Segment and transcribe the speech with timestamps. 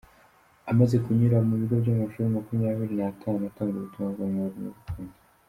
[0.71, 5.15] Amaze kunyura mu bigo by’amashuri makumyabiri natanu atanga ubutumwa bw’amahoro n’urukundo